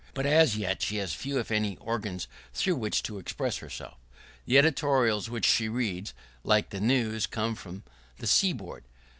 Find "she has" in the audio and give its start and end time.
0.81-1.13